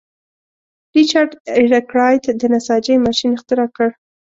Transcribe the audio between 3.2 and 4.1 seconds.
اختراع کړ.